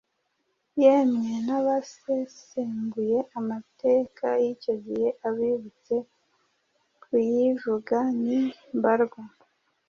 [0.81, 5.95] Yemwe n'abasesenguye amateka y'icyo gihe abibutse
[7.03, 8.39] kuyivuga ni
[8.77, 9.23] mbarwa